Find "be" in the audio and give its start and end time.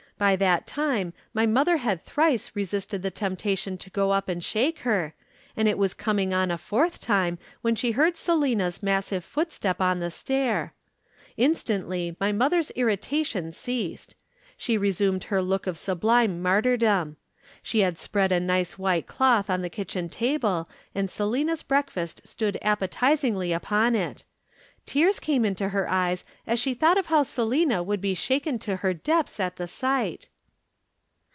28.01-28.15